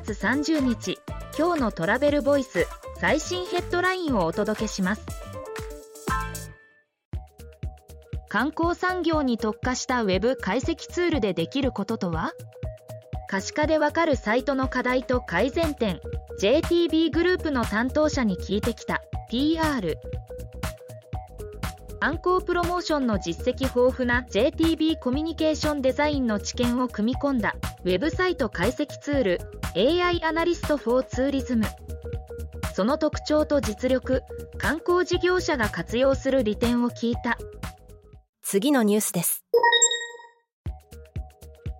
[0.00, 0.98] 月30日
[1.38, 2.66] 今日のトラベルボイス
[2.98, 5.06] 最新ヘッドラインをお届けします。
[8.28, 12.32] 観光産業に特化したウェブ解析ツールでできることとは？
[13.28, 16.00] 可視化でわかるサイトの課題と改善点
[16.40, 19.00] JTB グループの担当者に聞いてきた
[19.30, 19.96] PR
[22.04, 29.40] 観光プロモーションの実績豊富な JTB コミュニケーションデザインの知見を組み込んだウェブサイト解析ツール
[29.74, 31.64] AI アナリスト for ツーリズム。
[32.74, 34.20] その特徴と実力
[34.58, 37.38] 観光事業者が活用する利点を聞いた。
[38.42, 39.42] 次のニュースです。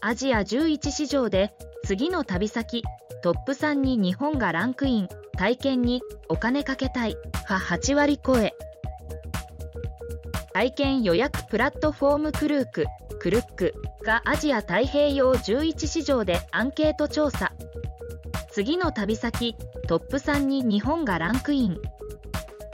[0.00, 1.52] アジア11市場で
[1.84, 2.84] 次の旅先
[3.24, 5.08] トップ3に日本がランクイン。
[5.36, 7.16] 体験にお金かけたい。
[7.48, 8.52] 派8割超え
[10.52, 12.86] 体験予約プラットフォームクルーク
[13.18, 13.74] クルック
[14.04, 17.52] がアジア太平洋11市場でアンケート調査。
[18.50, 19.56] 次の旅先
[19.88, 21.78] トップ3に日本がランクイン。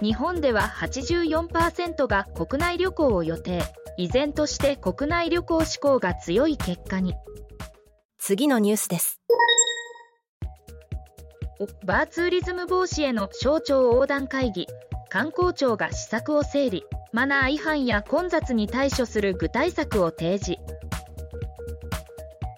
[0.03, 3.63] 日本では84%が国内旅行を予定。
[3.97, 7.15] 依然として国内旅行志向が強い結果に。
[8.19, 9.21] 次のニュースです。
[11.85, 14.67] バーツーリズム防止への省庁横断会議。
[15.11, 20.61] 観光庁が施策を整理マナー違反や混雑に対処する具体策を提示。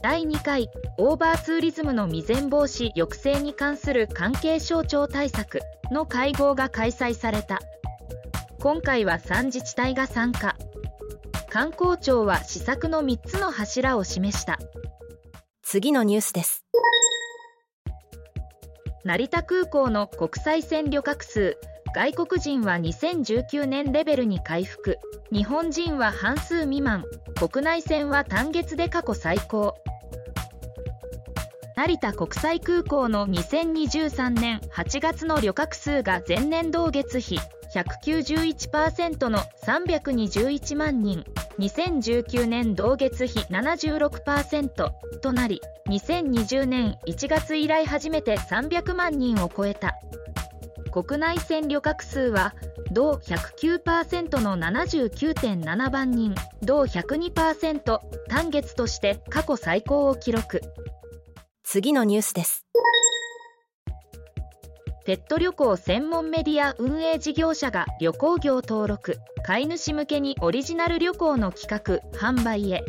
[0.03, 5.61] 第2回オーバーツーリズムの未然防止抑制に関する関係省庁対策
[5.93, 7.61] の会合が開催された。
[8.61, 10.57] 今回は3自治体が参加。
[11.49, 14.59] 観光庁は施策の3つの柱を示した。
[15.63, 16.65] 次のニュースです。
[19.05, 21.57] 成田空港の国際線旅客数
[21.93, 25.01] 外国人は2019年レベルに回復。
[25.33, 27.05] 日本人は半数未満。
[27.35, 29.75] 国内線は単月で過去最高。
[31.75, 37.41] 成田国際空港の2023年8月の旅客数が前年同月比。
[37.75, 41.25] 191%の321万人。
[41.59, 49.97] 2019年同月比76%となり2020年1月以来初めて300万人を超えた。
[50.91, 52.55] 国内線旅客数は
[52.93, 60.61] 同109%の79.7万人同102%単月として過去最高を記録。
[61.63, 62.67] 次のニュースです。
[65.07, 72.85] ペット旅行専門メディア運営事業者が旅行業登録飼い主向けにオリジナル旅行の企画販売へ。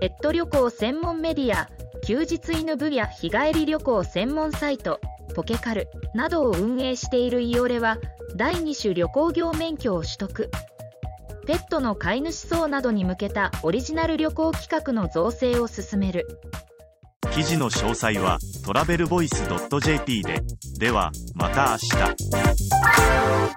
[0.00, 1.68] ペット旅行専門メディア
[2.04, 5.00] 休日犬部や日帰り旅行専門サイト
[5.36, 7.98] ポケカルなどを運営しているイオレは
[8.36, 10.50] 第2種旅行業免許を取得。
[11.46, 16.26] ペットの飼い主層などに向けたオリジナル旅行企画の造成を進める。
[17.32, 19.46] 記事の詳細はトラベルボイス
[19.82, 20.40] .jp で。
[20.78, 23.56] ではまた明日。